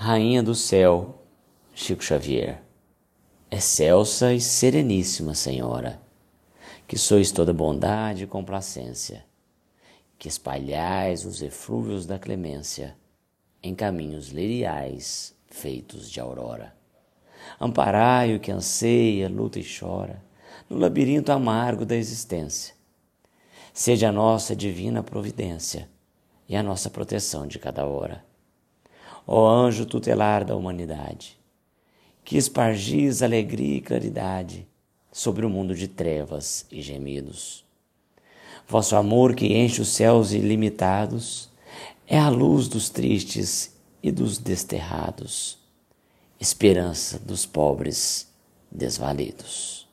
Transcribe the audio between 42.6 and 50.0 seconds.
dos tristes e dos desterrados, esperança dos pobres desvalidos.